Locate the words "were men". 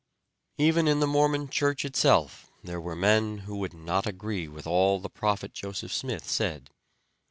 2.81-3.37